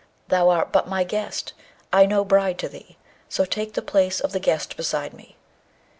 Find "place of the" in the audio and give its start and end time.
3.83-4.39